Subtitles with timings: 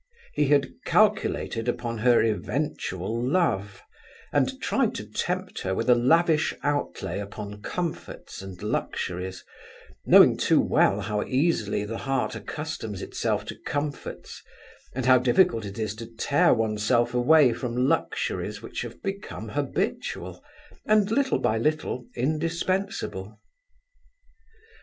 [0.33, 3.83] He had calculated upon her eventual love,
[4.33, 9.45] and tried to tempt her with a lavish outlay upon comforts and luxuries,
[10.03, 14.41] knowing too well how easily the heart accustoms itself to comforts,
[14.95, 19.49] and how difficult it is to tear one's self away from luxuries which have become
[19.49, 20.43] habitual
[20.87, 23.39] and, little by little, indispensable.